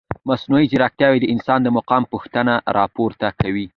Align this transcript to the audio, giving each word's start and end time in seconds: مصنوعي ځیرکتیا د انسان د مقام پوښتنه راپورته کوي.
مصنوعي 0.29 0.65
ځیرکتیا 0.71 1.07
د 1.21 1.25
انسان 1.33 1.59
د 1.63 1.67
مقام 1.77 2.03
پوښتنه 2.13 2.53
راپورته 2.77 3.27
کوي. 3.41 3.65